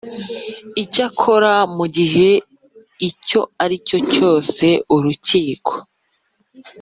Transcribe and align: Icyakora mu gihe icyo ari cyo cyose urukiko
Icyakora 0.83 1.53
mu 1.77 1.85
gihe 1.95 2.29
icyo 3.09 3.41
ari 3.63 3.75
cyo 3.87 3.99
cyose 4.13 4.65
urukiko 4.95 5.73